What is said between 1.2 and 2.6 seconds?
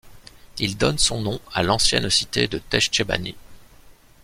nom à l'ancienne cité de